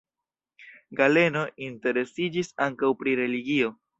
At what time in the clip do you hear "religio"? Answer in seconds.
3.23-3.73